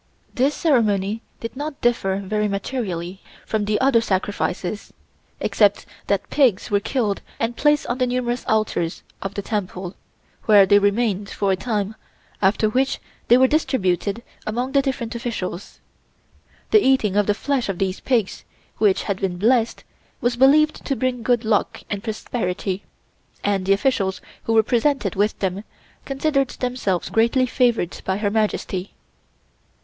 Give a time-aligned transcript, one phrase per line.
[0.33, 4.91] This ceremony did not differ very materially from the other sacrifices,
[5.39, 9.93] except that pigs were killed and placed on the numerous altars of the Temple,
[10.45, 11.93] where they remained for a time,
[12.41, 15.79] after which they were distributed among the different officials.
[16.71, 18.43] The eating of the flesh of these pigs,
[18.79, 19.83] which had been blessed,
[20.19, 22.81] was believed to bring good luck and prosperity,
[23.43, 25.63] and the officials who were presented with them
[26.05, 28.93] considered themselves greatly favored by Her Majesty.